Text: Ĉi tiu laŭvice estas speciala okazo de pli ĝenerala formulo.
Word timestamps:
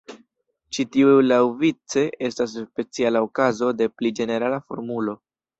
Ĉi 0.77 0.85
tiu 0.95 1.11
laŭvice 1.25 2.05
estas 2.29 2.57
speciala 2.63 3.23
okazo 3.29 3.73
de 3.83 3.91
pli 3.99 4.15
ĝenerala 4.23 4.63
formulo. 4.69 5.17